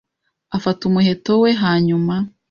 afata 0.57 0.81
umuheto 0.89 1.31
we 1.43 1.49
hanyuma 1.63 2.15